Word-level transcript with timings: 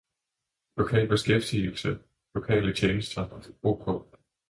Lokal 0.77 1.07
beskæftigelse, 1.07 1.99
lokale 2.35 2.73
tjenester, 2.73 3.47
ok. 3.63 4.11